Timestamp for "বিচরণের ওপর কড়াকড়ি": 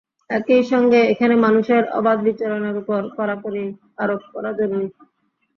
2.25-3.65